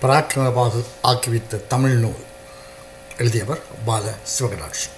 [0.00, 2.24] பராக்கிரமமாக ஆக்கிவித்த தமிழ் நூல்.
[3.18, 4.88] எழுதியவர் பால சிவகடாட்சி.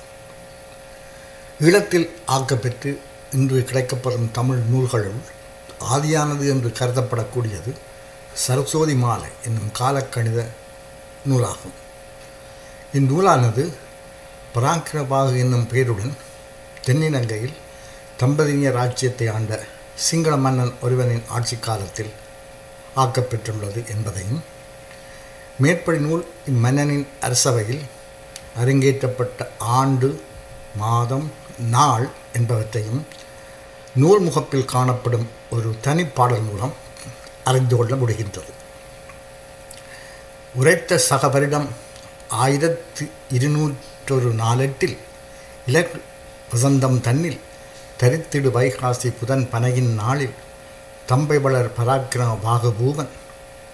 [1.61, 2.99] ஈழத்தில் ஆக்கப்பெற்று
[3.33, 5.21] இன்று கிடைக்கப்பெறும் தமிழ் நூல்களுள்
[5.93, 7.73] ஆதியானது என்று கருதப்படக்கூடியது
[8.35, 10.49] சரஸ்வதி மாலை என்னும் காலக்கணித
[11.29, 11.77] நூலாகும்.
[12.93, 13.73] இந்நூலானது
[14.55, 16.15] பராக்கிரபாகு என்னும் பெயருடன்
[16.85, 17.57] தென்னிலங்கையில்
[18.21, 19.63] தம்பதிய ராஜ்யத்தை ஆண்ட
[19.95, 22.15] சிங்கள மன்னன் ஒருவனின் ஆட்சி காலத்தில்
[22.97, 24.57] ஆக்கப்பெற்றுள்ளது என்பதையும்
[25.63, 27.81] மேற்படி நூல் இம்மன்னனின் அரசவையில்
[28.61, 30.09] அரங்கேற்றப்பட்ட ஆண்டு
[30.77, 31.33] மாதம்
[31.71, 33.01] நாள் என்பவற்றையும்
[33.95, 36.75] நூல் முகப்பில் காணப்படும் ஒரு தனிப்பாடல் மூலம்
[37.45, 38.53] அறிந்து கொள்ள முடிகின்றது.
[40.55, 41.69] உரைத்த சக வருடம்
[42.29, 44.97] ஆயிரத்து இருநூற்றொரு நாலெட்டில்
[45.67, 45.97] இலக்
[46.53, 47.41] வசந்தம் தன்னில்
[48.01, 50.37] தரித்திடு வைகாசி புதன் பனையின் நாளில்
[51.07, 53.13] தம்பை வளர் பராக்கிரம பாகபூவன்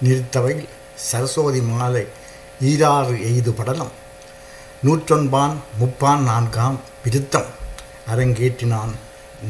[0.04, 2.06] நிறுத்தவையில் சரஸ்வதி மாலை
[2.60, 3.92] ஈராறு எய்து படலம்.
[4.84, 7.51] நூற்றொன்பான் முப்பான் நான்காம் விருத்தம்.
[8.12, 8.92] அரங்கேற்றினான்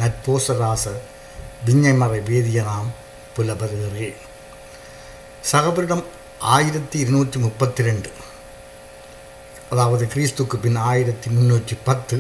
[0.01, 0.85] நட்போசராச
[1.67, 2.91] விஞ்ஞைமறை வேதியனாம்
[3.37, 4.15] புலபருகிறே
[5.53, 6.05] சகபரிடம்
[6.39, 8.11] ஆயிரத்தி இருநூற்றி முப்பத்தி ரெண்டு
[9.71, 12.17] அதாவது கிறிஸ்துக்கு பின் ஆயிரத்தி முன்னூற்றி பத்து.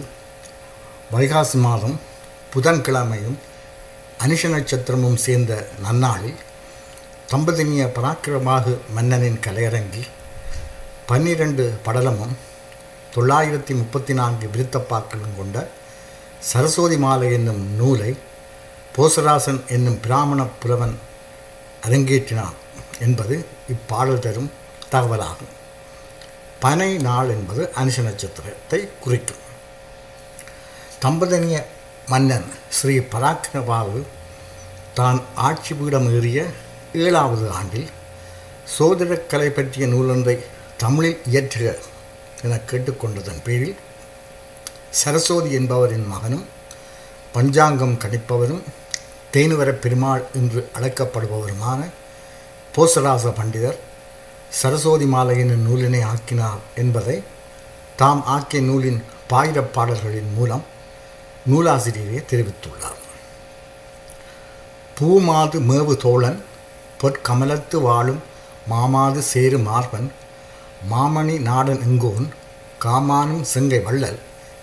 [1.14, 2.00] வைகாசி மாதம்
[2.54, 3.38] புதன்கிழமையும்
[4.24, 6.38] அனிஷ நட்சத்திரமும் சேர்ந்த நன்னாளில்
[7.30, 10.08] தம்பதினிய பராக்கிரமாக மன்னனின் கலையரங்கில்
[11.06, 12.34] பன்னிரண்டு படலமும்
[13.14, 15.70] தொள்ளாயிரத்தி முப்பத்தி நான்கு விருத்தப்பாக்களும் கொண்ட
[16.40, 18.16] சரஸ்வதி மாலை என்னும் நூலை
[18.96, 20.98] போசராசன் என்னும் பிராமண புலவன்
[21.86, 22.58] அரங்கேற்றினான்
[22.98, 24.50] என்பது இப்பாடல் தரும்
[24.90, 25.52] தகவலாகும்.
[26.60, 29.42] பனை நாள் என்பது அனுஷ நட்சத்திரத்தை குறிக்கும்.
[31.02, 31.56] தம்பதனிய
[32.06, 34.02] மன்னன் ஸ்ரீ பராக்கிரபாவு
[34.94, 36.40] தான் ஆட்சி பீடம் ஏறிய
[36.94, 37.88] ஏழாவது ஆண்டில்
[38.78, 40.38] சோதிடக்கலை பற்றிய நூலொன்றை
[40.76, 41.78] தமிழில் இயற்றுக
[42.42, 43.76] என கேட்டுக்கொண்டதன் பேரில்
[44.90, 46.44] சரஸ்வதி என்பவரின் மகனும்
[47.32, 48.62] பஞ்சாங்கம் கணிப்பவரும்
[49.30, 51.80] தேனுவர பெருமாள் என்று அழைக்கப்படுபவருமான
[52.76, 53.78] போசராச பண்டிதர்
[54.50, 57.22] சரஸ்வதி மாலையின் நூலினை ஆக்கினார் என்பதை
[57.96, 60.64] தாம் ஆக்கிய நூலின் பாயிரப் பாடல்களின் மூலம்
[61.50, 63.00] நூலாசிரியரே தெரிவித்துள்ளார்.
[65.00, 66.42] பூமாது மேவு தோழன்
[67.04, 68.20] பொற்கமலத்து வாழும்
[68.68, 70.06] மாமாது சேரு மார்பன்
[70.90, 72.26] மாமணி நாடன் எங்கோன்
[72.84, 74.20] காமானும் செங்கை வள்ளல்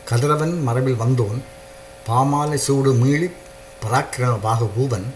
[0.07, 1.39] கதிரவன் மரபில் வந்தோன்
[2.07, 3.27] பாமாலை சூடு மீளி
[3.83, 5.07] பராக்கிரமமாக பூவன்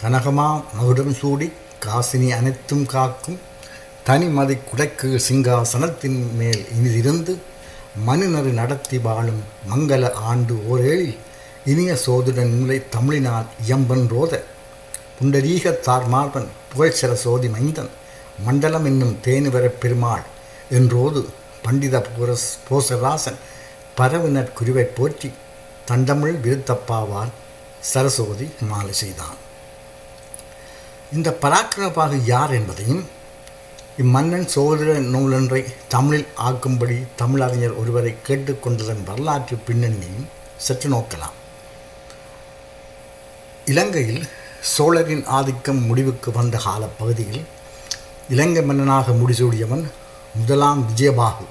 [0.00, 1.48] கனகமா மகுடம் சூடி
[1.84, 3.38] காசினி அனைத்தும் காக்கும்
[4.08, 7.34] தனிமதி குடைக்கு சிங்காசனத்தின் மேல் இனிதிருந்து
[8.06, 11.16] மனுநறு நடத்தி வாழும் மங்கள ஆண்டு ஓரேழில்
[11.66, 14.42] இனிய சோதுடன் நூலை தமிழினால் இயம்பன்றோத
[15.18, 17.90] புண்டரீக தார்மார்பன் புகழ்ச்சர சோதி மைந்தன்
[18.46, 20.24] மண்டலம் என்னும் தேனுவரப் பெருமாள்
[20.78, 21.20] என்றோது
[21.64, 23.38] பண்டித புரஸ் போசராசன்
[23.98, 25.28] பரவினர் குருவை போற்றி
[25.88, 27.32] தண்டமிழ் விருத்தப்பாவால்
[27.92, 29.38] சரஸ்வதி மாலை செய்தான்.
[31.12, 33.02] இந்த பராக்கிரமபாகு யார் என்பதையும்
[34.02, 35.60] இம்மன்னன் சோதர நூலொன்றை
[35.94, 40.30] தமிழில் ஆக்கும்படி தமிழறிஞர் ஒருவரை கேட்டுக்கொண்டதன் வரலாற்று பின்னணியையும்
[40.66, 41.36] சற்று நோக்கலாம்.
[43.72, 44.24] இலங்கையில்
[44.64, 47.44] சோழரின் ஆதிக்கம் முடிவுக்கு வந்த காலப்பகுதியில்
[48.28, 49.90] இலங்கை மன்னனாக முடிசூடியவன்
[50.34, 51.44] முதலாம் விஜயபாகு.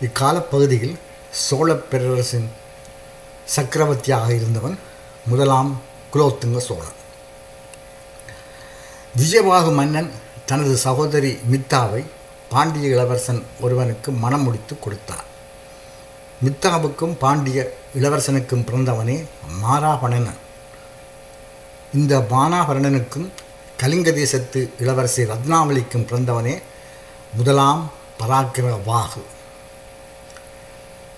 [0.00, 0.98] இக்காலப்பகுதியில்
[1.30, 2.50] சோழப் பேரரசின்
[3.44, 4.78] சக்கரவர்த்தியாக இருந்தவன்
[5.26, 5.80] முதலாம்
[6.14, 6.98] குலோத்துங்க சோழன்.
[9.16, 10.10] விஜயபாகு மன்னன்
[10.46, 12.04] தனது சகோதரி மித்தாவை
[12.48, 15.24] பாண்டிய இளவரசன் ஒருவனுக்கு மனம் முடித்து கொடுத்தார்.
[16.44, 19.24] மித்தாவுக்கும் பாண்டிய இளவரசனுக்கும் பிறந்தவனே
[19.62, 20.48] மாராபணனன்
[21.94, 23.28] இந்த மானாபரணனுக்கும்
[23.76, 26.62] கலிங்க தேசத்து இளவரசி ரத்னாவளிக்கும் பிறந்தவனே
[27.34, 29.22] முதலாம் பராக்கிரவாகு.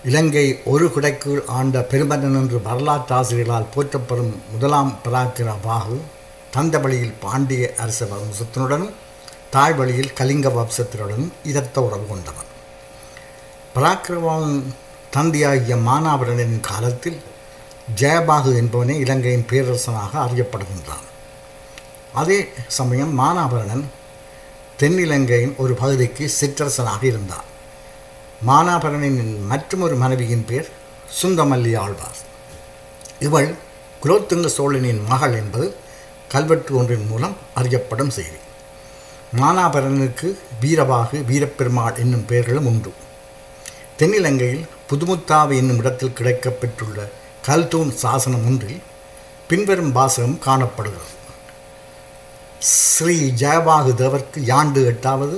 [0.03, 6.01] இலங்கை ஒரு குடைக்குள் ஆண்ட பெருமன்னன் என்று வரலாற்று ஆசிரியர்களால் போற்றப்படும் முதலாம் பராக்கிரவாகு
[6.51, 8.93] தந்த வழியில் பாண்டிய அரச வம்சத்தினுடனும்
[9.49, 12.49] தாய் வழியில் கலிங்க வம்சத்தினுடனும் இரத்த உறவு கொண்டவன்.
[13.75, 14.63] பராக்கிரவாவின்
[15.11, 17.21] தந்தையாகிய மானாபரணனின் காலத்தில்
[17.95, 21.07] ஜெயபாகு என்பவனே இலங்கையின் பேரரசனாக அறியப்படுகின்றான்.
[22.13, 23.83] அதே சமயம் மானாபரணன்
[24.79, 27.43] தென்னிலங்கையின் ஒரு பகுதிக்கு சிற்றரசனாக இருந்தான்.
[28.47, 30.69] மானாபரனின் மற்றொரு மனைவியின் பேர்
[31.21, 32.17] சுந்தமல்லி ஆழ்வார்.
[33.19, 33.55] இவள்
[34.03, 35.75] குலோத்துங்க சோழனின் மகள் என்பது
[36.27, 38.41] கல்வெட்டு ஒன்றின் மூலம் அறியப்படும் செய்தி.
[39.37, 42.93] மானாபரனுக்கு வீரபாகு வீரப்பெருமாள் என்னும் பெயர்களும் உண்டு.
[43.99, 47.09] தென்னிலங்கையில் புதுமுத்தாவு என்னும் இடத்தில் கிடைக்கப்பெற்றுள்ள
[47.47, 48.81] கல்தூன் சாசனம் ஒன்றில்
[49.49, 51.09] பின்வரும் வாசகம் காணப்படுகிறது.
[52.73, 55.37] ஸ்ரீ ஜெயபாகு தேவர்க்கு யாண்டு எட்டாவது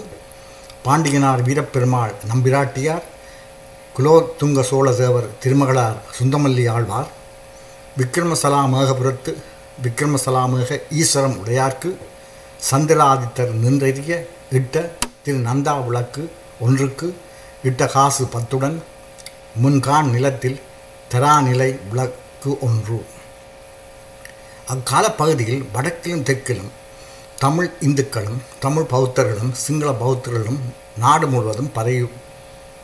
[0.85, 3.05] பாண்டியனார் வீரப்பெருமாள் நம்பிராட்டியார்
[3.95, 7.09] குலோத்துங்க சோழ தேவர் திருமகளார் சுந்தமல்லி ஆழ்வார்
[7.99, 9.33] விக்ரமசலாமேகபுரத்து
[9.85, 11.91] விக்ரமசலாமேக ஈஸ்வரம் உடையார்க்கு
[12.69, 14.13] சந்திராதித்தர் நின்றெறிய
[14.59, 14.75] இட்ட
[15.23, 16.23] திரு நந்தா விளக்கு
[16.59, 17.07] ஒன்றுக்கு
[17.69, 18.77] இட்ட காசு பத்துடன்
[19.63, 20.57] முன்கான் நிலத்தில்
[21.11, 23.05] தெராநிலை விளக்கு ஒன்று.
[24.67, 26.71] அக்கால பகுதியில் வடக்கிலும் தெற்கிலும்
[27.39, 30.59] தமிழ் இந்துக்களும் தமிழ் பௌத்தர்களும் சிங்கள பௌத்தர்களும்
[30.97, 32.09] நாடு முழுவதும் பரவி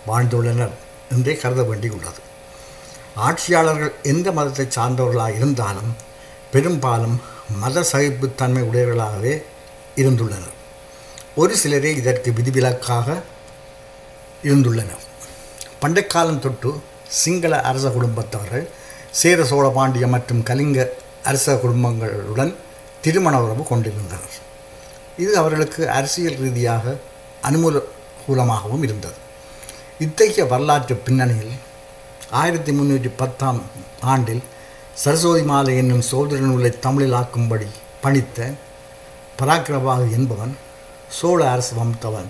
[0.08, 0.72] வாழ்ந்துள்ளனர்
[1.12, 2.22] என்றே கருத வேண்டியுள்ளது.
[3.16, 5.96] ஆட்சியாளர்கள் எந்த மதத்தை சார்ந்தவர்களாக இருந்தாலும்
[6.52, 9.44] பெரும்பாலும் மத சகிப்புத்தன்மை உடையவர்களாகவே
[9.96, 10.58] இருந்துள்ளனர்.
[11.36, 13.22] ஒரு சிலரே இதற்கு விதிவிலக்காக
[14.44, 15.04] இருந்துள்ளனர்.
[15.82, 16.82] பண்டைக்காலம் தொட்டு
[17.20, 18.66] சிங்கள அரச குடும்பத்தவர்கள்
[19.20, 20.80] சேர சோழ பாண்டிய மற்றும் கலிங்க
[21.30, 22.54] அரச குடும்பங்களுடன்
[23.02, 24.38] திருமண உறவு கொண்டிருந்தனர்.
[25.24, 26.96] இது அவர்களுக்கு அரசியல் ரீதியாக
[27.50, 29.18] அனுகூலமாகவும் இருந்தது.
[30.00, 31.56] இத்தகைய வரலாற்று பின்னணியில்
[32.40, 33.62] ஆயிரத்தி முந்நூற்றி பத்தாம்
[34.14, 34.44] ஆண்டில்
[35.04, 37.68] சரஸ்வதி மாலை என்னும் சோதர நூலை தமிழில் ஆக்கும்படி
[38.04, 38.48] பணித்த
[39.40, 40.54] பராக்கிரபாகு என்பவன்
[41.18, 42.30] சோழ அரசு வம்சவன்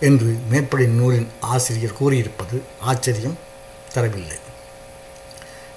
[0.00, 3.36] என்று மேற்படி நூலின் ஆசிரியர் கூறியிருப்பது ஆச்சரியம்
[3.96, 4.38] தரவில்லை.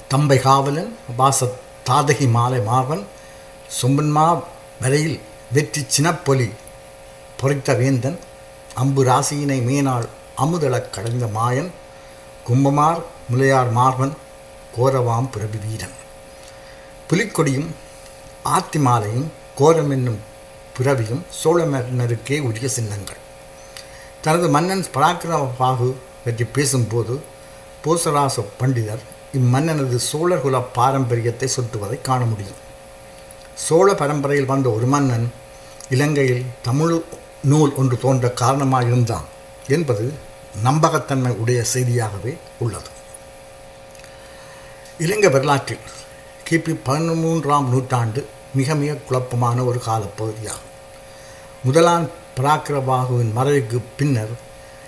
[0.08, 1.50] தம்பை காவலன் வாச
[1.90, 3.04] தாதகி மாலை மாவன்
[3.82, 4.44] சொம்பன்மா
[4.82, 5.20] வரையில்
[5.52, 6.50] வெற்றி சினப்பொலி
[7.40, 8.20] பொறித்த வேந்தன்
[8.74, 10.08] அம்பு ராசியினை மேனாள்
[10.38, 11.70] அமுதளக் கடைந்த மாயன்
[12.48, 13.02] கும்பமார்
[13.32, 14.14] முலையார் மார்வன்
[14.76, 15.96] கோரவாம் பிரபு வீரன்.
[17.10, 17.70] புலிக்கொடியும்
[18.44, 20.20] ஆத்தி மாலையும் கோரம் என்னும்
[20.78, 23.18] பிறவியும் சோழ மன்னருக்கே உரிய சின்னங்கள்.
[24.22, 25.90] தனது மன்னன் பராக்கிரமபாகு
[26.26, 27.14] பற்றி பேசும்போது
[27.84, 29.04] பூசராச பண்டிதர்
[29.34, 32.60] இம்மன்னனது சோழர்குல பாரம்பரியத்தை சுட்டுவதை காண முடியும்.
[33.56, 35.32] சோழ பரம்பரையில் வந்த ஒரு மன்னன்
[35.90, 37.04] இலங்கையில் தமிழ்
[37.44, 39.28] நூல் ஒன்று தோன்ற காரணமாக இருந்தான்
[39.68, 40.14] என்பது
[40.64, 42.92] நம்பகத்தன்மை உடைய செய்தியாகவே உள்ளது.
[44.98, 45.86] இலங்கை வரலாற்றில்
[46.50, 48.22] கிபி பதிமூன்றாம் நூற்றாண்டு
[48.54, 50.70] மிக மிக குழப்பமான ஒரு காலப்பகுதியாகும்.
[51.64, 54.34] முதலாம் பராக்கிரபாகுவின் மறைவுக்கு பின்னர்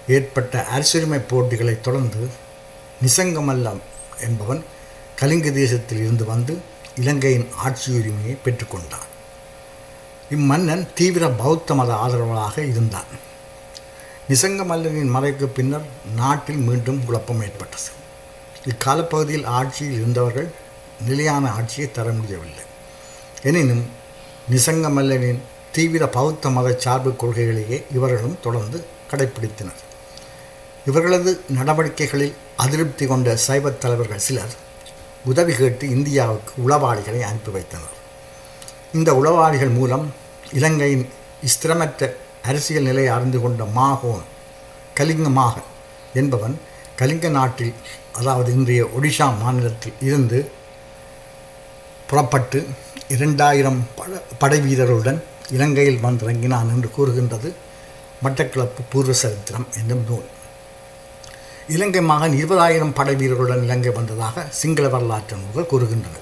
[0.08, 2.50] ஏற்பட்ட அரசுரிமை போட்டிகளை தொடர்ந்து
[3.06, 3.82] நிசங்கமல்லம்
[4.22, 4.64] என்பவன்
[5.16, 6.58] கலிங்க தேசத்தில் இருந்து வந்து
[6.96, 9.08] இலங்கையின் ஆட்சியுரிமையை பெற்றுக்கொண்டான்.
[10.32, 13.10] இம்மன்னன் தீவிர பௌத்த மத ஆதரவாளராக இருந்தான்.
[14.30, 17.90] நிசங்கமல்லனின் மறைக்கு பின்னர் நாட்டில் மீண்டும் குழப்பம் ஏற்பட்டது.
[18.66, 20.50] இக்காலப்பகுதியில் ஆட்சியில் இருந்தவர்கள்
[21.08, 22.64] நிலையான ஆட்சியை தர முடியவில்லை.
[23.44, 23.86] எனினும்
[24.52, 29.82] நிசங்கமல்லனின் தீவிர பௌத்த மத சார்பு கொள்கைகளையே இவர்களும் தொடர்ந்து கடைப்பிடித்தனர்.
[30.86, 34.54] இவர்களது நடவடிக்கைகளில் அதிருப்தி கொண்ட சைவத் தலைவர்கள் சிலர்
[35.26, 37.98] உதவி கேட்டு இந்தியாவுக்கு உளவாளிகளை அனுப்பி வைத்தனர்.
[38.94, 40.06] இந்த உளவாளிகள் மூலம்
[40.54, 41.06] இலங்கையின்
[41.52, 42.10] ஸ்திரமற்ற
[42.44, 44.26] அரசியல் நிலையை அறிந்து கொண்ட மாகோன்
[44.94, 45.70] கலிங்க மாகன்
[46.14, 46.56] என்பவன்
[46.96, 47.74] கலிங்க நாட்டில்
[48.12, 50.52] அதாவது இன்றைய ஒடிஷா மாநிலத்தில் இருந்து
[52.10, 52.60] புறப்பட்டு
[53.08, 57.50] இரண்டாயிரம் பட படை வீரர்களுடன் இலங்கையில் வந்திறங்கினான் என்று கூறுகின்றது
[58.24, 60.30] மட்டக்கிளப்பு பூர்வ சரித்திரம் என்னும் நூல்.
[61.68, 66.16] இலங்கை மகன் இருபதாயிரம் படை வீரர்களுடன் இலங்கை வந்ததாக சிங்கள வரலாற்று நூல்கள் கூறுகின்றன.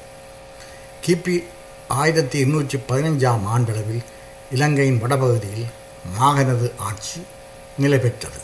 [1.05, 1.43] கிபி
[1.87, 4.03] ஆயிரத்தி எண்ணூற்றி பதினைஞ்சாம் ஆண்டளவில்
[4.51, 5.67] இலங்கையின் வடபகுதியில்
[6.19, 7.21] மாகனது ஆட்சி
[7.77, 8.41] நிலை பெற்றது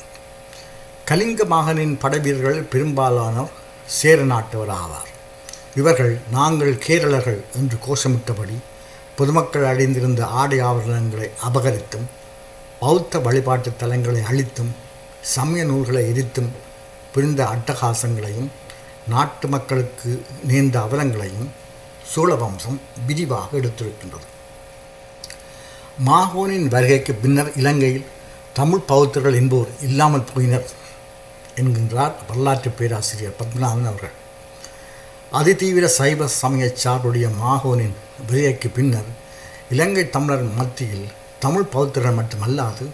[1.05, 3.51] கலிங்க மாகனின் படைவீரர்கள் பெரும்பாலானோர்
[3.87, 5.09] சேர நாட்டவர் ஆவார்.
[5.75, 8.57] இவர்கள் நாங்கள் கேரளர்கள் என்று கோஷமிட்டபடி
[9.15, 12.07] பொதுமக்கள் அடைந்திருந்த ஆடை ஆவரணங்களை அபகரித்தும்
[12.79, 14.75] பௌத்த வழிபாட்டு தலங்களை அழித்தும்
[15.21, 16.49] சமய நூல்களை எரித்தும்
[17.15, 18.49] புரிந்த அட்டகாசங்களையும்
[19.13, 20.11] நாட்டு மக்களுக்கு
[20.49, 21.49] நேர்ந்த அவலங்களையும்
[22.13, 24.27] சோழவம்சம் விரிவாக எடுத்திருக்கின்றது.
[26.07, 28.07] மாகோனின் வருகைக்கு பின்னர் இலங்கையில்
[28.59, 30.67] தமிழ் பௌத்தர்கள் என்போர் இல்லாமல் போயினர்
[31.61, 34.15] என்கின்றார் வரலாற்று பேராசிரியர் பத்மநாதன் அவர்கள்.
[35.39, 37.95] அதிதீவிர சைவ சமய சார்புடைய மாகோனின்
[38.29, 39.09] வருகைக்கு பின்னர்
[39.73, 41.07] இலங்கை தமிழர் மத்தியில்
[41.45, 42.85] தமிழ் பௌத்தர்கள் மட்டுமல்லாது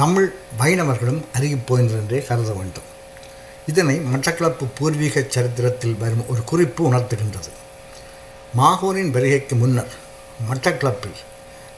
[0.00, 0.28] தமிழ்
[0.60, 2.88] வைணவர்களும் அருகிப் போயினர் என்றே கருத வேண்டும்.
[3.66, 7.50] இதனை மட்டக்களப்பு பூர்வீக சரித்திரத்தில் வரும் ஒரு குறிப்பு உணர்த்துகின்றது
[8.56, 9.92] மாகோனின் வருகைக்கு முன்னர்
[10.48, 11.20] மட்டக்களப்பில்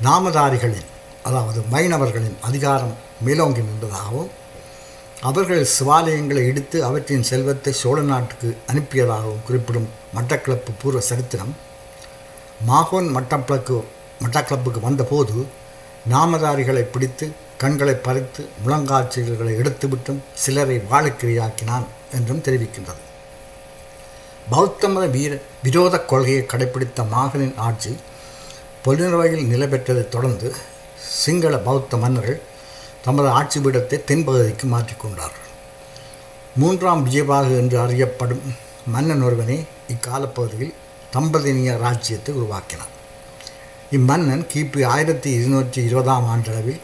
[0.02, 0.88] நாமதாரிகளின்
[1.22, 4.30] அதாவது மைனவர்களின் அதிகாரம் மேலோங்கி நின்றதாகவும்
[5.22, 11.52] அவர்கள் சிவாலயங்களை இடித்து அவற்றின் செல்வத்தை சோழ நாட்டுக்கு அனுப்பியதாகவும் குறிப்பிடும் மட்டக்களப்பு பூர்வ சரித்திரம்
[12.66, 13.76] மாகோன் மட்டக்களப்பு
[14.20, 15.36] மட்டக்களப்புக்கு வந்தபோது
[16.12, 17.26] நாமதாரிகளை பிடித்து
[17.62, 23.02] கண்களை பறித்து முழங்காட்சிகளை எடுத்துவிட்டும் சிலரை வாழக்கிரியாக்கினான் என்றும் தெரிவிக்கின்றது.
[24.50, 25.32] பௌத்த மத வீர
[25.62, 27.92] விரோத கொள்கையை கடைப்பிடித்த மாகனின் ஆட்சி
[28.84, 30.49] பொலினவையில் நிலைபெற்றதைத் தொடர்ந்து
[31.20, 32.40] சிங்கள பௌத்த மன்னர்கள்
[33.04, 35.38] தமது ஆட்சி பீடத்தை தென்பகுதிக்கு மாற்றிக்கொண்டார்
[36.56, 38.44] மூன்றாம் விஜயபாகு என்று அறியப்படும்
[38.87, 39.58] மன்னன் ஒருவனே
[39.94, 40.75] இக்காலப்பகுதியில்
[41.14, 42.93] தம்பதினிய ராஜ்யத்தை உருவாக்கினான்.
[43.96, 46.80] இம்மன்னன் கிபி ஆயிரத்தி இருநூற்றி இருபதாம் ஆண்டளவில்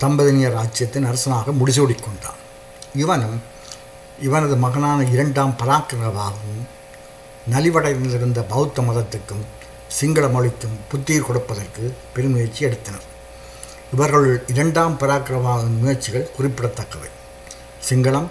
[0.00, 2.40] தம்பதினியர் ராஜ்யத்தின் அரசனாக முடிசூடிக் கொண்டான்
[2.94, 3.36] இவனும்
[4.20, 6.64] இவனது மகனான இரண்டாம் பராக்கிரவாகவும்
[7.52, 9.44] நலிவடைந்திருந்த பௌத்த மதத்துக்கும்
[9.88, 13.08] சிங்கள மொழிக்கும் புத்துயிர் கொடுப்பதற்கு பெருமுயற்சி எடுத்தனர்.
[13.92, 17.10] இவர்கள் இரண்டாம் பராக்கிரமாவின் முயற்சிகள் குறிப்பிடத்தக்கவை.
[17.88, 18.28] சிங்களம்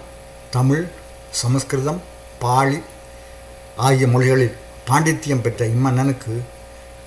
[0.50, 0.84] தமிழ்
[1.30, 2.02] சமஸ்கிருதம்
[2.38, 2.80] பாலி
[3.76, 4.56] ஆகிய மொழிகளில்
[4.88, 6.34] பாண்டித்தியம் பெற்ற இம்மன்னனுக்கு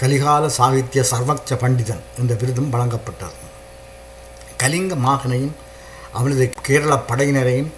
[0.01, 3.37] கலிகால சாகித்ய சர்வக்ஷ பண்டிதன் என்ற விருதும் வழங்கப்பட்டது.
[4.57, 5.55] கலிங்க மாகனையும்
[6.11, 7.71] அவனது கேரள படையினரையும்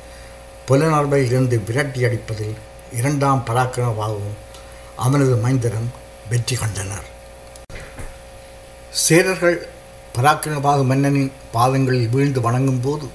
[0.68, 2.56] புலனர்பையிலிருந்து விரட்டி அடிப்பதில்
[3.00, 4.38] இரண்டாம் பராக்கிரமபாகவும்
[4.96, 5.90] அவனது மைந்தரும்
[6.30, 7.08] வெற்றி கண்டனர்.
[9.06, 9.58] சேரர்கள்
[10.18, 13.08] பராக்கிரமபாகு மன்னனின் பாதங்களில் வீழ்ந்து வணங்கும் போது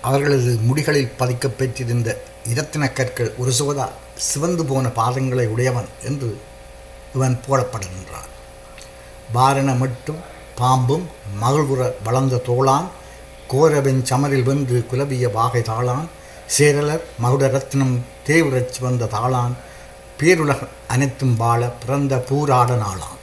[0.00, 2.08] அவர்களது முடிகளில் பதிக்கப் பெற்றிருந்த
[2.52, 3.88] இரத்தின கற்கள் ஒரு சுவதா
[4.28, 6.30] சிவந்து போன பாதங்களை உடையவன் என்று
[7.14, 8.30] இவன் போடப்படுகின்றான்.
[9.32, 10.20] பாரண மட்டும்
[10.58, 11.06] பாம்பும்
[11.40, 12.86] மகள்புற வளர்ந்த தோளான்
[13.52, 16.06] கோரவென் சமரில் வென்று குலவிய வாகை தாளான்
[16.58, 17.94] சேரலர் மகுட ரத்னம்
[18.26, 19.54] தேவுரச் தாளான்
[20.20, 23.18] பேருலக அனைத்தும் வாழ பிறந்த பூராட நாளான்.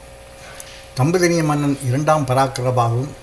[0.98, 3.14] தம்பதினிய மன்னன் இரண்டாம் பராக்கிரபாகவும்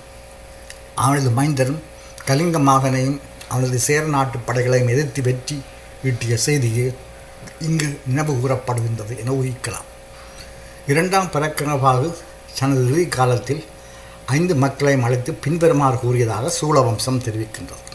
[0.94, 1.82] அவனது மைந்தரும்
[2.24, 5.62] கலிங்க மாகனையும் அவனது சேர நாட்டு படைகளையும் எதிர்த்து வெற்றி
[6.04, 6.94] ஈட்டிய செய்தியே
[7.60, 9.86] இங்கு நினைவு கூறப்படுகின்றது என ஊகிக்கலாம்.
[10.86, 12.16] இரண்டாம் பராக்கிரபாகு
[12.58, 13.64] தனது இறுதி காலத்தில்
[14.26, 17.86] ஐந்து மக்களையும் அழைத்து பின்வருமாறு கூறியதாக சூழவம்சம் தெரிவிக்கின்றது.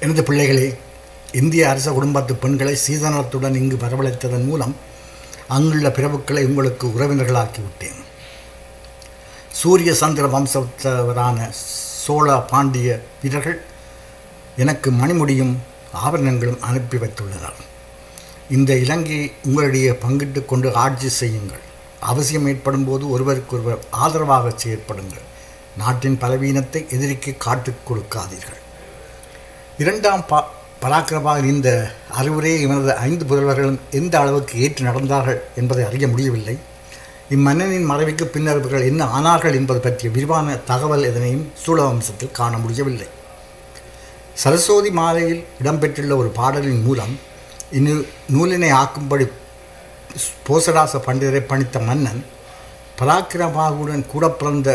[0.00, 0.78] எனது பிள்ளைகளே
[1.32, 4.76] இந்திய அரச குடும்பத்து பெண்களை சீதனத்துடன் இங்கு வரவழைத்ததன் மூலம்
[5.48, 8.00] அங்குள்ள பிரபுக்களை உங்களுக்கு உறவினர்களாக்கிவிட்டேன்.
[9.52, 11.48] சூரிய சந்திர வம்சத்தவரான
[12.04, 13.62] சோழ பாண்டிய வீரர்கள்
[14.56, 15.56] எனக்கு மணிமுடியும்
[15.92, 17.60] ஆபரணங்களும் அனுப்பி வைத்துள்ளனர்.
[18.50, 21.58] இந்த இலங்கையை உங்களுடைய பங்கிட்டு கொண்டு ஆட்சி செய்யுங்கள்.
[22.00, 25.24] அவசியம் ஏற்படும் போது ஒருவருக்கொருவர் ஆதரவாக செயற்படுங்கள்.
[25.76, 28.60] நாட்டின் பலவீனத்தை எதிரிக்கு காட்டுக் கொடுக்காதீர்கள்.
[29.78, 30.50] இரண்டாம் பா
[30.82, 36.58] பராக்கிரமாக இந்த அறிவுரையை இவனது ஐந்து புதல்வர்களும் எந்த அளவுக்கு ஏற்று நடந்தார்கள் என்பதை அறிய முடியவில்லை.
[37.30, 43.06] இம்மன்னனின் மறைவுக்கு பின்னர் இவர்கள் என்ன ஆனார்கள் என்பது பற்றிய விரிவான தகவல் எதனையும் சூழவம்சத்தில் காண முடியவில்லை.
[44.34, 47.28] சரஸ்வதி மாலையில் இடம்பெற்றுள்ள ஒரு பாடலின் மூலம்
[47.78, 47.94] இந்நூ
[48.32, 49.26] நூலினை ஆக்கும்படி
[50.46, 52.22] போசடாச பண்டிதரை பணித்த மன்னன்
[52.98, 54.70] பராக்கிரமாவுடன் கூட பிறந்த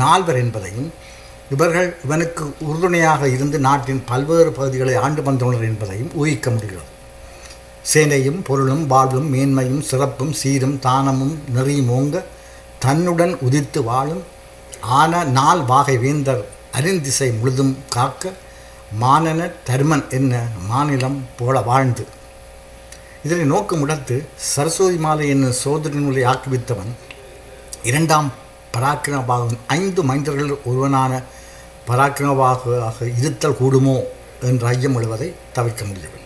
[0.00, 0.88] நால்வர் என்பதையும்
[1.50, 6.90] இவர்கள் இவனுக்கு உறுதுணையாக இருந்து நாட்டின் பல்வேறு பகுதிகளை ஆண்டு வந்துள்ளனர் என்பதையும் ஊகிக்க முடிகிறது.
[7.92, 12.24] சேனையும் பொருளும் வாழ்வும் மேன்மையும் சிறப்பும் சீரும் தானமும் நெறியும் ஓங்க
[12.78, 14.24] தன்னுடன் உதித்து வாழும்
[15.00, 16.42] ஆன நாள் வாகை வேந்தர்
[16.78, 18.32] அருந்திசை முழுதும் காக்க
[19.00, 22.06] மானன தர்மன் என்ன மாநிலம் போல வாழ்ந்து.
[23.24, 26.92] இதனை நோக்கமுடத்து சரஸ்வதி மாலை என்னும் சோதரி நூலை ஆக்குவித்தவன்
[27.82, 28.32] இரண்டாம்
[28.76, 31.22] பராக்கிரமபாகவன் ஐந்து மைந்தர்கள் ஒருவனான
[31.86, 34.02] பராக்கிரமபாக இருத்தல் கூடுமோ
[34.40, 36.24] என்ற ஐயம் எழுவதை தவிர்க்க முடியவில்லை.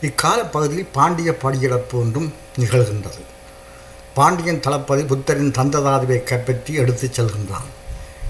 [0.00, 3.22] இக்காலப்பகுதியில் பாண்டிய படியிழப்பு ஒன்றும் நிகழ்கின்றது.
[4.14, 7.68] பாண்டியன் தளப்பதி புத்தரின் தந்ததாதுவை கைப்பற்றி எடுத்துச் செல்கின்றான்.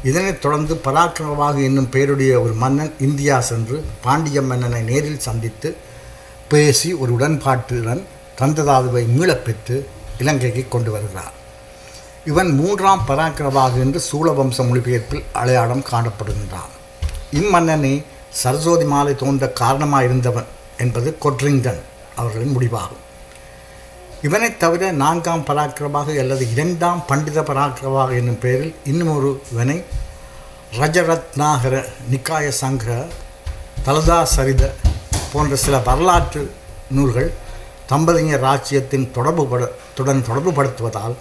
[0.05, 5.77] இதனைத் தொடர்ந்து பராக்கிரமபாகு என்னும் பெயருடைய ஒரு மன்னன் இந்தியா சென்று பாண்டிய மன்னனை நேரில் சந்தித்து
[6.49, 8.03] பேசி ஒரு உடன்பாட்டுடன்
[8.39, 9.87] தந்ததாதுவை மீளப்பெற்று
[10.19, 11.33] இலங்கைக்கு கொண்டு வருகிறார்.
[12.25, 16.73] இவன் மூன்றாம் பராக்கிரபாகு என்று சூழவம்ச மொழிபெயர்ப்பில் அடையாளம் காணப்படுகின்றான்.
[17.33, 21.81] இம்மன்னனே சரஸ்வதி மாலை தோன்ற காரணமாயிருந்தவன் என்பது கொட்ரிங்கன்
[22.17, 23.05] அவர்களின் முடிவாகும்.
[24.23, 29.85] இவனைத் தவிர நான்காம் பராக்கிரமாக அல்லது இரண்டாம் பண்டித பராக்கிரமாக என்னும் பெயரில் இன்னும் ஒரு இவனை
[30.79, 33.07] ரஜரத்னாகர நிக்காய சங்கர
[33.87, 34.71] தலதா சரித
[35.33, 36.55] போன்ற சில வரலாற்று
[36.91, 37.35] நூல்கள்
[37.89, 41.17] தம்பதிய ராஜ்யத்தின் தொடர்புபடுத்துடன் தொடர்புபடுத்துவதால்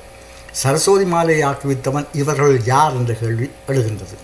[0.52, 4.16] சரஸ்வதி மாலையை ஆக்குவித்தவன் இவர்கள் யார் என்ற கேள்வி எழுகின்றது.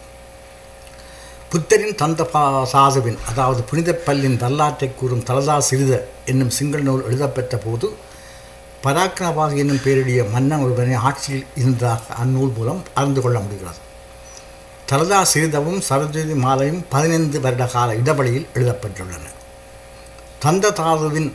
[1.50, 2.28] புத்தரின் தந்த
[2.72, 7.96] சாதுவின் அதாவது புனிதப்பல்லின் வரலாற்றை கூறும் தலதா சிறித என்னும் சிங்கள் நூல் எழுதப்பெற்ற போது
[8.86, 13.80] பராக்கிரபாக என்னும் பெயருடைய மன்னன் ஒருவனை ஆட்சியில் இருந்ததாக அந்நூல் மூலம் அறிந்து கொள்ள முடிகிறது.
[14.90, 19.26] தலதா சீதவும் சரஸ்வதி மாலையும் பதினைந்து வருட கால இடைவெளியில் எழுதப்பட்டுள்ளன.
[20.44, 21.30] தந்த தாதுவின்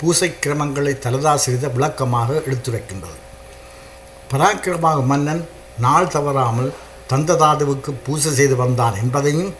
[0.00, 3.18] பூசை கிரமங்களை தலதா சிறித விளக்கமாக எடுத்துரைக்கின்றது
[4.30, 5.42] பராக்கிரமாக மன்னன்
[5.84, 6.70] நாள் தவறாமல்
[7.10, 9.50] தந்ததாதுவுக்கு பூசை செய்து வந்தான் என்பதையும்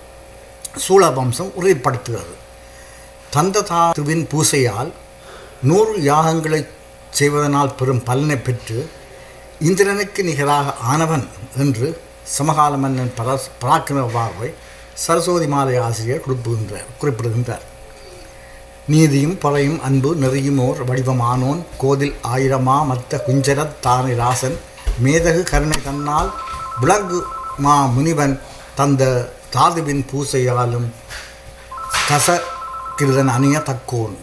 [0.85, 2.35] சூழவம்சம் உறுதிப்படுத்துகிறது.
[3.35, 4.91] தந்ததாதுவின் பூசையால்
[5.69, 6.61] நூறு யாகங்களை
[7.19, 8.79] செய்வதனால் பெறும் பலனை பெற்று
[9.69, 11.27] இந்திரனுக்கு நிகராக ஆனவன்
[11.63, 11.89] என்று
[12.37, 13.15] சமகால மன்னன்
[13.63, 14.49] பராக்கிரம பார்வை
[15.05, 17.65] சரஸ்வதி மாலை ஆசிரியர் குறிப்பிடுகின்றார் குறிப்பிடுகின்றார்.
[18.93, 24.57] நீதியும் பழையும் அன்பு நெறியுமோர் வடிவமானோன் கோதில் ஆயிரமா மத்த குஞ்சரத் தானை ராசன்
[25.05, 26.31] மேதகு கருணை தன்னால்
[26.81, 27.21] விலங்கு
[27.65, 28.37] மா முனிவன்
[28.79, 29.03] தந்த
[29.55, 30.89] தாதுவின் பூசையாலும்
[32.09, 32.39] கச
[32.99, 34.17] கிருதன் அணிய தக்கோன்.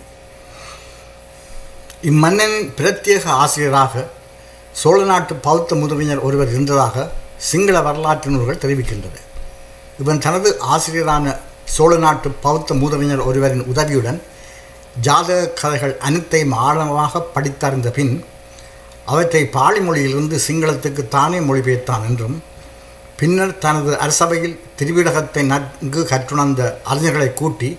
[2.03, 4.01] இம்மன்னனின் பிரத்யேக ஆசிரியராக
[4.75, 7.05] சோழ நாட்டு பௌத்த முதலிஞர் ஒருவர் இருந்ததாக
[7.41, 9.19] சிங்கள வரலாற்று நூல்கள் தெரிவிக்கின்றது
[10.00, 11.36] இவன் தனது ஆசிரியரான
[11.67, 14.19] சோழ நாட்டு பௌத்த மூதறிஞர் ஒருவரின் உதவியுடன்
[15.01, 18.13] ஜாதக கதைகள் அனைத்தையும் ஆழமாக படித்தறிந்த பின்
[19.05, 22.38] அவற்றை பாலி மொழியிலிருந்து சிங்களத்துக்கு தானே மொழிபெயர்த்தான் என்றும்
[23.17, 27.69] பின்னர் தனது அரசபையில் திருவிடகத்தை நன்கு கற்றுணர்ந்த அறிஞர்களை கூட்டி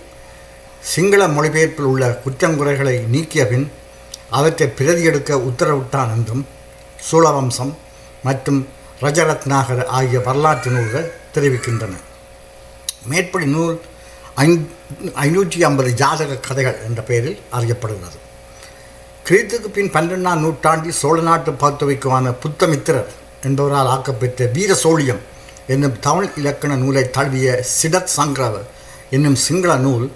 [0.85, 3.65] சிங்கள மொழிபெயர்ப்பில் உள்ள குற்றங்குறைகளை நீக்கிய பின்
[4.29, 6.45] அவற்றை பிரதியெடுக்க உத்தரவிட்டான் என்றும்
[7.09, 7.73] சூளவம்சம்
[8.23, 8.67] மற்றும்
[9.01, 11.93] ரஜரத்னாகர் ஆகிய வரலாற்று நூல்கள் தெரிவிக்கின்றன.
[13.09, 13.75] மேற்படி நூல்
[14.43, 14.57] ஐந்
[15.25, 18.17] ஐநூற்றி ஐம்பது ஜாதக கதைகள் என்ற பெயரில் அறியப்படுகிறது.
[19.27, 23.11] கிரீத்துக்கு பின் பன்னெண்டாம் நூற்றாண்டில் சோழ நாட்டு பௌத்தவிக்குமான புத்தமித்திரர்
[23.47, 25.21] என்பவரால் ஆக்கப்பெற்ற வீர சோழியம்
[25.67, 28.67] என்னும் தமிழ் இலக்கண நூலை தழுவிய சிடத் சங்கரவர்
[29.09, 30.11] என்னும் சிங்கள நூல்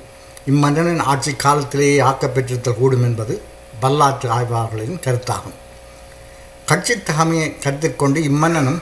[0.52, 3.42] இம்மன்னனின் ஆட்சி காலத்திலேயே ஆக்கப்பெற்றிருத்தல் கூடும் என்பது
[3.82, 5.58] வரலாற்று ஆய்வாளர்களின் கருத்தாகும்.
[6.66, 8.82] கட்சி தகமையை கருத்தில் கொண்டு இம்மன்னனும்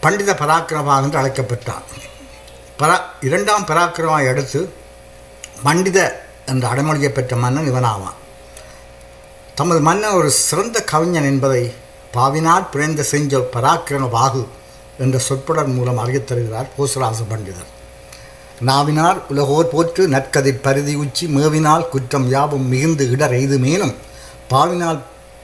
[0.00, 1.84] பண்டித பராக்கிரமா என்று அழைக்கப்பட்டான்.
[2.78, 4.60] பரா இரண்டாம் பராக்கிரமாவை அடுத்து
[5.62, 5.98] பண்டித
[6.46, 8.18] என்ற அடைமொழியை பெற்ற மன்னன் இவனாவான்.
[9.54, 11.74] தமது மன்னன் ஒரு சிறந்த கவிஞன் என்பதை
[12.12, 14.48] பாவினார் பிறந்த செஞ்சொல் பராக்கிரம பாகு
[14.98, 17.70] என்ற சொற்பொடர் மூலம் அறியத்தருகிறார் போசராச பண்டிதர்.
[18.66, 23.94] நாவினார் உலகோர் போற்று நற்கதை பருதி உச்சி மேவினால் குற்றம் யாவும் மிகுந்து இடர் எய்து மேலும்
[24.52, 25.00] பாவினால்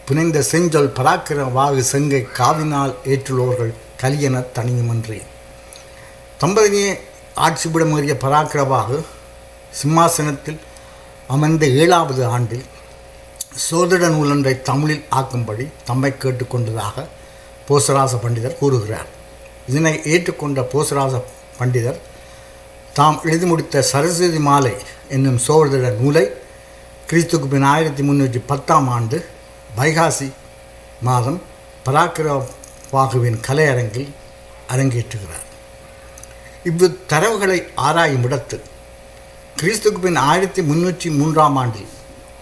[0.07, 5.19] புனைந்த செஞ்சொல் பராக்கிர வாகு செங்கை காவினால் ஏற்றுள்ளோர்கள் கலியன தனியுமன்றே.
[6.41, 6.91] தம்பதியே
[7.47, 8.99] ஆட்சிபிடமேறிய பராக்கிரவாகு
[9.81, 10.61] சிம்மாசனத்தில்
[11.27, 12.65] அமர்ந்த ஏழாவது ஆண்டில்
[13.65, 17.07] சோதிட நூலொன்றை தமிழில் ஆக்கும்படி தம்மை கேட்டுக்கொண்டதாக
[17.69, 19.09] போசராச பண்டிதர் கூறுகிறார்.
[19.69, 21.15] இதனை ஏற்றுக்கொண்ட போசராச
[21.59, 21.99] பண்டிதர்
[22.99, 24.73] தாம் எழுதி முடித்த சரஸ்வதி மாலை
[25.15, 26.23] என்னும் சோழதிட நூலை
[27.11, 29.19] கிறிஸ்துக்கு பின் ஆயிரத்தி முந்நூற்றி பத்தாம் ஆண்டு
[29.77, 30.29] வைகாசி
[31.09, 31.39] மாதம்
[31.87, 34.11] பராக்கிரவாகுவின் கலையரங்கில்
[34.73, 35.47] அரங்கேற்றுகிறார்.
[36.71, 38.67] இவ்வு தரவுகளை ஆராயும் இடத்தில்
[39.63, 41.91] கிறிஸ்துக்கு பின் ஆயிரத்தி முன்னூற்றி மூன்றாம் ஆண்டில்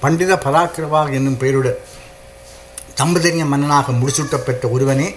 [0.03, 1.81] பண்டித பராக்கிரவாக என்னும் பெயருடன்
[3.01, 5.09] தம்பதிரிய மன்னனாக முடிசூட்டப்பெற்ற ஒருவனே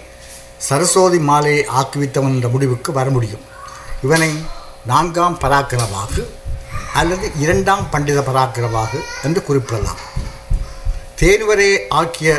[0.70, 3.46] சரஸ்வதி மாலையை ஆக்குவித்தவன் என்ற முடிவுக்கு வர முடியும்.
[4.08, 4.34] இவனை
[4.90, 6.22] நான்காம் பராக்கிரவாகு
[7.00, 10.00] அல்லது இரண்டாம் பண்டித பராக்கிரவாகு என்று குறிப்பிடலாம்.
[11.20, 12.32] தேனுவரே ஆக்கிய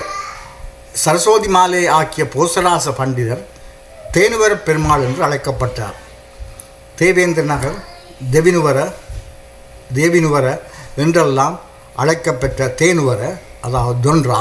[1.03, 3.43] சரஸ்வதி மாலை ஆக்கிய போசராச பண்டிதர்
[4.15, 5.97] தேனுவர பெருமாள் என்று அழைக்கப்பட்டார்.
[6.99, 7.79] தேவேந்திர நகர்
[8.35, 8.79] தெவினுவர
[9.99, 10.47] தேவினுவர
[11.05, 11.57] என்றெல்லாம்
[12.03, 13.21] அழைக்கப்பெற்ற தேனுவர
[13.67, 14.41] அதாவது தொன்றா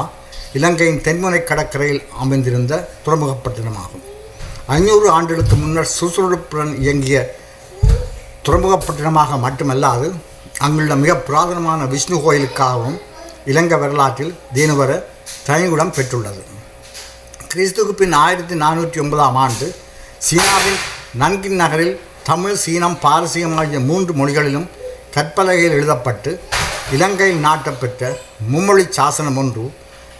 [0.58, 2.74] இலங்கையின் தென்முனை கடற்கரையில் அமைந்திருந்த
[3.06, 4.06] துறைமுகப்பட்டினமாகும்
[4.78, 7.20] ஐநூறு ஆண்டுகளுக்கு முன்னர் சுசுறுப்புடன் இயங்கிய
[8.46, 10.08] துறைமுகப்பட்டினமாக மட்டுமல்லாது
[10.66, 12.98] அங்குள்ள மிக புராதனமான விஷ்ணு கோயிலுக்காகவும்
[13.52, 14.92] இலங்கை வரலாற்றில் தீனுவர
[15.48, 16.42] தனிகுடம் பெற்றுள்ளது.
[17.52, 19.68] கிறிஸ்துக்கு பின் ஆயிரத்தி நானூற்றி ஒன்பதாம் ஆண்டு
[20.28, 20.80] சீனாவின்
[21.22, 21.96] நன்கின் நகரில்
[22.30, 24.68] தமிழ் சீனம் பாரசீகம் ஆகிய மூன்று மொழிகளிலும்
[25.16, 26.32] கற்பலகையில் எழுதப்பட்டு
[26.96, 28.12] இலங்கையில் நாட்டப்பெற்ற
[28.52, 29.66] மும்மொழி சாசனம் ஒன்று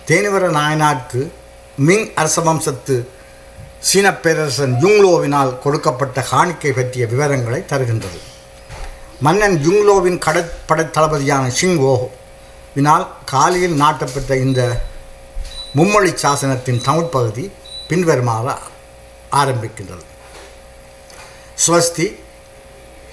[0.06, 1.22] தேனிவர நாயனாருக்கு
[1.88, 2.96] மிங் அரசவம்சத்து
[3.90, 8.20] சீன பேரரசன் யுங்லோவினால் கொடுக்கப்பட்ட காணிக்கை பற்றிய விவரங்களை தருகின்றது.
[9.26, 11.96] மன்னன் யுங்லோவின் கடற்படை தளபதியான ஷிங்ஓ
[12.76, 14.62] வினால் காலியில் நாட்டப்பட்ட இந்த
[15.78, 17.46] மும்மொழி சாசனத்தின் தமிழ் பகுதி
[17.90, 18.56] பின்வருமாறு
[19.42, 20.06] ஆரம்பிக்கின்றது.
[21.64, 22.08] ஸ்வஸ்தி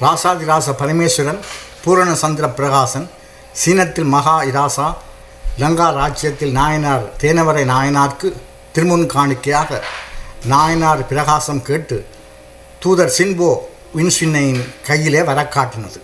[0.05, 1.41] ராசாதிராச பரமேஸ்வரன்
[1.85, 3.09] பூரண சந்திர பிரகாசன்
[3.61, 4.89] சீனத்தில் மகா இராசா
[5.63, 8.29] லங்கா ராஜ்யத்தில் நாயனார் தேனவரை நாயனார்க்கு
[8.75, 9.81] திருமுன் காணிக்கையாக
[10.47, 12.05] நாயனார் பிரகாசம் கேட்டு
[12.81, 13.57] தூதர் சின்போ
[13.97, 16.01] வின்சின்னையின் கையிலே வரக்காட்டினது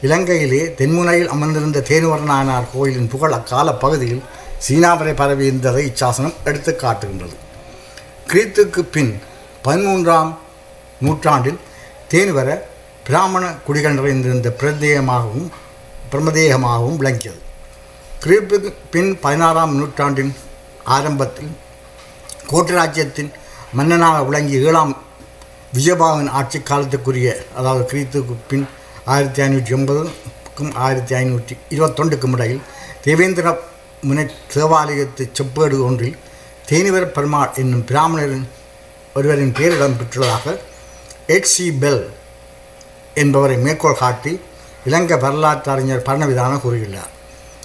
[0.00, 4.22] இலங்கையிலே தென்முனையில் அமர்ந்திருந்த தேனுவர நாயனார் கோயிலின் புகழ் அக்கால பகுதியில்
[4.68, 7.36] சீனாவரை பரவியிருந்ததை இச்சாசனம் எடுத்து காட்டுகின்றது.
[8.26, 9.20] கிரீத்துக்கு பின்
[9.64, 10.34] பதிமூன்றாம்
[11.00, 11.58] நூற்றாண்டில்
[12.08, 12.62] தேனுவர
[13.04, 15.48] பிராமண குடிகள் நிறைந்திருந்த பிரதேயமாகவும்
[16.12, 17.40] பிரமதேயமாகவும் விளங்கியது.
[18.24, 20.34] கிரீத்துக்கு பின் பதினாறாம் நூற்றாண்டின்
[20.84, 21.56] ஆரம்பத்தில்
[22.50, 23.30] கோட்டராஜ்யத்தின்
[23.78, 24.92] மன்னனாக விளங்கிய ஏழாம்
[25.76, 28.66] விஜயபாவின் ஆட்சி காலத்துக்குரிய அதாவது கிறித்துக்கு பின்
[29.04, 32.62] ஆயிரத்தி ஐநூற்றி எண்பதுக்கும் ஆயிரத்தி ஐநூற்றி இருபத்தொண்டுக்கும் இடையில்
[33.04, 33.48] தேவேந்திர
[34.00, 36.16] முனை தேவாலயத்து செப்பேடு ஒன்றில்
[36.70, 38.48] தேனிவர பெருமாள் என்னும் பிராமணரின்
[39.14, 40.56] ஒருவரின் பேரிடம் பெற்றுள்ளதாக
[41.36, 42.02] எச் சி பெல்
[43.14, 44.32] என்பவரை மேற்கோள் காட்டி
[44.84, 47.12] இலங்கை வரலாற்று அறிஞர் பரணவிதான கூறியுள்ளார்.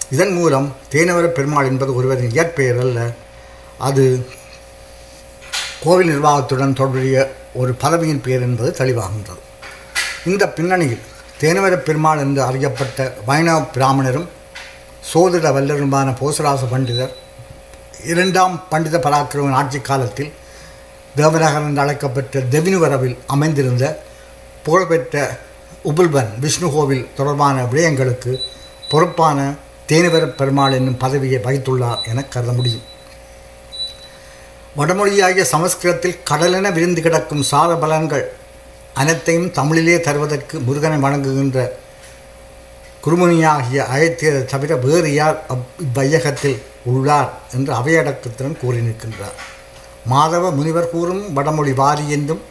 [0.10, 3.00] இதன் மூலம் தேனவர பெருமாள் என்பது ஒருவரின் இயற்பெயர் அல்ல.
[3.88, 4.06] அது
[5.84, 7.18] கோவில் நிர்வாகத்துடன் தொடர்புடைய
[7.62, 9.42] ஒரு பதவியின் பெயர் என்பது தெளிவாகின்றது.
[10.32, 11.02] இந்த பின்னணியில்
[11.42, 14.28] தேனவர பெருமாள் என்று அறியப்பட்ட வைணவ பிராமணரும்
[15.10, 17.14] சோதிட வல்லருமான போசராச பண்டிதர்
[18.12, 20.32] இரண்டாம் பண்டித பராக்கிரமன் ஆட்சி காலத்தில்
[21.16, 23.86] தேவநகர் என்று அழைக்கப்பட்ட தெவினுவரவில் அமைந்திருந்த
[24.64, 25.26] புகழ்பெற்ற
[25.92, 28.34] உபுல்பன் விஷ்ணு கோவில் தொடர்பான விடயங்களுக்கு
[28.90, 29.52] பொறுப்பான
[29.92, 32.88] தேனிவர பெருமாள் என்னும் பதவியை வகித்துள்ளார் என கருத முடியும்.
[34.78, 38.26] வடமொழியாகிய சமஸ்கிருதத்தில் கடலென விரிந்து கிடக்கும் சார பலன்கள்
[39.02, 41.60] அனைத்தையும் தமிழிலே தருவதற்கு முருகனை வணங்குகின்ற
[43.04, 49.38] குருமுனியாகிய அயத்தியரை தவிர வேறு யார் அப் இவ்வையகத்தில் உள்ளார் என்று அவையடக்கத்துடன் கூறி நிற்கின்றார்
[50.12, 52.42] மாதவ முனிவர் கூறும் வடமொழி வாரி என்றும்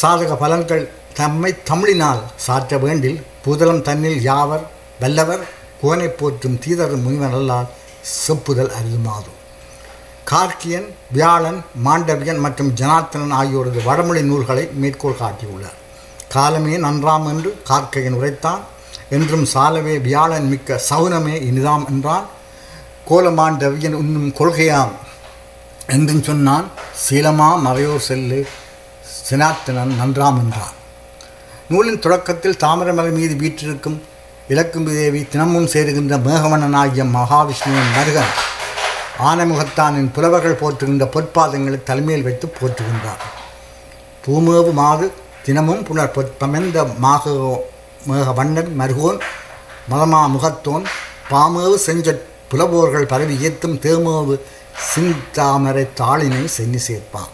[0.00, 4.64] சாதக பலன்கள் தம்மை தமிழினால் சாற்ற வேண்டில் புதலம் தன்னில் யாவர்
[5.00, 5.44] வல்லவர்
[5.82, 7.70] கோனை போற்றும் தீதரும் முனிவனல்லால்
[8.18, 9.38] செப்புதல் அருதுமாதும்.
[10.30, 15.78] கார்க்கியன் வியாழன் மாண்டவியன் மற்றும் ஜனார்த்தனன் ஆகியோரது வடமொழி நூல்களை மேற்கோள் காட்டியுள்ளார்.
[16.28, 18.60] காலமே நன்றாம் என்று கார்க்கையன் உரைத்தான்.
[19.10, 22.26] என்றும் சாலவே வியாழன் மிக்க சவுனமே இனிதாம் என்றான்.
[23.10, 24.92] கோலமாண்டவியன் உண்ணும் கொள்கையாம்
[25.86, 26.66] என்றும் சொன்னான்.
[27.08, 28.46] சீலமா மறையோர் செல்லு
[29.28, 30.72] சினாத்தனன் நன்றாம் என்றான்.
[31.68, 34.02] நூலின் தொடக்கத்தில் தாமரமலை மீது வீற்றிருக்கும்
[34.48, 38.32] இலக்கும்பி தேவி தினமும் சேருகின்ற மேகவண்ணனாகிய மகாவிஷ்ணுவின் மருகன்
[39.28, 43.22] ஆனைமுகத்தானின் புலவர்கள் போற்றுகின்ற பொற்பாதங்களை தலைமையில் வைத்து போற்றுகின்றார்.
[44.24, 45.06] பூமேவு மாது
[45.46, 47.24] தினமும் புனர் பொற்பமெந்த மாக
[48.08, 49.18] மேக வண்ணன் மருகோன்
[49.90, 50.84] மதமா முகத்தோன்
[51.30, 52.14] பாமேவு செஞ்ச
[52.50, 54.34] புலவோர்கள் பரவி ஏத்தும் தேமேவு
[54.90, 57.30] சிந்தாமரை தாளினை சென்னி சேர்ப்பான்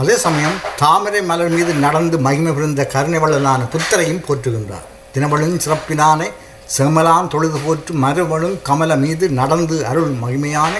[0.00, 4.86] அதே சமயம் தாமரை மலர் மீது நடந்து மகிமை புரிந்த கருணைவள்ளலான புத்தரையும் போற்றுகின்றார்.
[5.14, 6.28] தினவளின் சிறப்பினானை
[6.74, 10.74] செமலான் தொழுது போற்று மறுவளும் கமல மீது நடந்து அருள் மகிமையான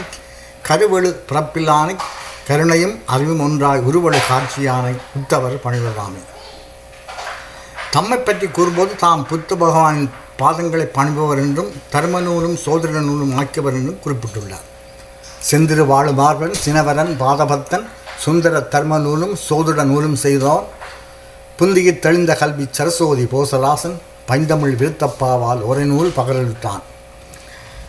[0.68, 1.88] கருவெழு பிறப்பிலான
[2.48, 6.22] கருணையும் அறிவும் ஒன்றாய் உருவழு காட்சியானை உத்தவர் பணிவதாமே
[7.92, 14.00] தம்மை பற்றி கூறும்போது தாம் புத்த பகவானின் பாதங்களை பணிபவர் என்றும் தர்ம நூலும் சோதர நூலும் ஆக்கியவர் என்றும்
[14.04, 14.66] குறிப்பிட்டுள்ளார்.
[15.50, 17.86] செந்திரு வாழுமார்வன் சினவரன் பாதபத்தன்
[18.24, 20.66] சுந்தர தர்ம நூலும் சோதுட நூலும் செய்தோர்
[21.56, 23.96] புந்தியில் தெளிந்த கல்வி சரஸ்வதி போசராசன்
[24.28, 26.84] பைந்தமிழ் விருத்தப்பாவால் ஒரே நூல் பகரலிட்டான்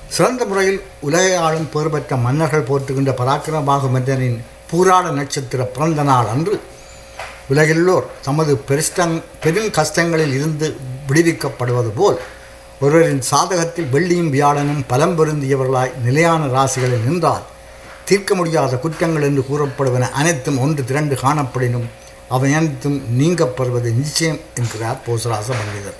[0.07, 4.37] சிறந்த முறையில் உலகையாளும் பெயர் பெற்ற மன்னர்கள் போற்றுகின்ற பராக்கிரமாக மன்னனின்
[4.69, 6.55] பூராட நட்சத்திர பிறந்த நாள் அன்று
[7.49, 10.67] உலகில்லோர் தமது பெருஷ்டங் பெரும் கஷ்டங்களில் இருந்து
[11.09, 12.17] விடுவிக்கப்படுவது போல்
[12.81, 17.45] ஒருவரின் சாதகத்தில் வெள்ளியும் வியாழனும் பலம் பொருந்தியவர்களாய் நிலையான ராசிகளில் நின்றால்
[18.03, 21.87] தீர்க்க முடியாத குற்றங்கள் என்று கூறப்படுவன அனைத்தும் ஒன்று திரண்டு காணப்படினும்
[22.29, 25.97] அவை அனைத்தும் நீங்கப்படுவது நிச்சயம் என்கிறார் போசராச பண்டிதர்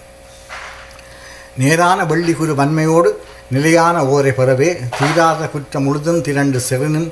[1.62, 3.10] நேரான வெள்ளி குரு வன்மையோடு
[3.56, 7.08] நிலையான ஓரை பெறவே தீராத குற்றம் முழுதும் திரண்டு செவனும்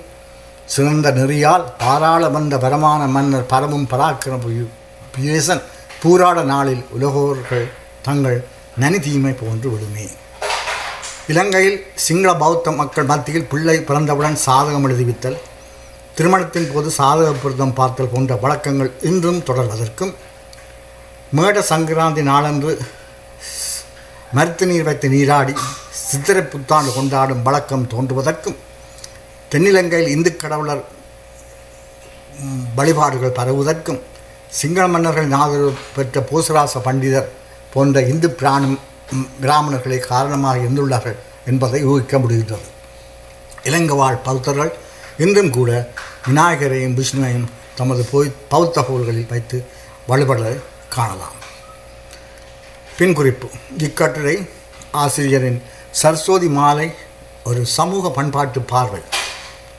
[0.73, 4.65] சிறந்த நெறியால் பாராள வந்த வரமான மன்னர் பரவும் பராக்கிரம
[5.15, 5.63] பியேசன்
[6.01, 7.65] பூராட நாளில் உலகோர்கள்
[8.07, 8.37] தங்கள்
[8.81, 10.05] நனி தீமை போன்று விடுமே.
[11.31, 15.37] இலங்கையில் சிங்கள பௌத்த மக்கள் மத்தியில் பிள்ளை பிறந்தவுடன் சாதகம் எழுதிவித்தல்
[16.17, 20.13] திருமணத்தின் போது சாதக பொருத்தம் பார்த்தல் போன்ற வழக்கங்கள் இன்றும் தொடர்வதற்கும்.
[21.37, 22.73] மேட சங்கராந்தி நாளன்று
[24.33, 25.53] மருத்து நீர் வைத்து நீராடி
[25.91, 28.55] சித்திரை புத்தாண்டு கொண்டாடும் வழக்கம் தோன்றுவதற்கும்
[29.51, 30.83] தென்னிலங்கையில் இந்து கடவுளர்
[32.75, 34.01] வழிபாடுகள் பரவுவதற்கும்
[34.49, 37.29] சிங்கள மன்னர்கள் நாதர் பெற்ற பூசராச பண்டிதர்
[37.73, 42.67] போன்ற இந்து பிராணம் பிராமணர்களை பிராமணர்களே காரணமாக இருந்துள்ளார்கள் என்பதை ஊகிக்க முடிகின்றது.
[43.63, 44.73] இலங்கை வாழ் பௌத்தர்கள்
[45.17, 45.91] இன்றும் கூட
[46.27, 49.65] விநாயகரையும் விஷ்ணுவையும் தமது போய் பௌத்த கோள்களில் வைத்து
[50.07, 50.57] வழிபட
[50.89, 51.35] காணலாம்.
[52.97, 54.35] பின் குறிப்பு இக்கட்டுரை
[54.91, 55.57] ஆசிரியரின்
[56.01, 56.85] சரஸ்வதி மாலை
[57.45, 59.01] ஒரு சமூக பண்பாட்டு பார்வை.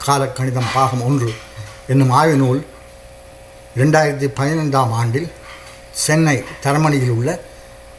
[0.05, 1.31] காலக்கணிதம் பாகம் ஒன்று.
[1.87, 2.61] என்னும் ஆய்வு நூல்
[3.77, 5.31] ரெண்டாயிரத்தி பதினைந்தாம் ஆண்டில்
[6.05, 7.31] சென்னை தரமணியில் உள்ள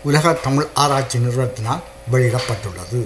[0.03, 3.01] உலக தமிழ் ஆராய்ச்சி நிறுவனத்தினால் வெளியிடப்பட்டுள்ளது.